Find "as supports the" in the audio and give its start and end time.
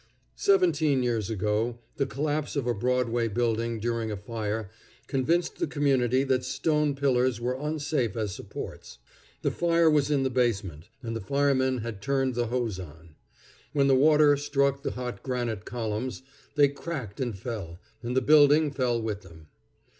8.17-9.51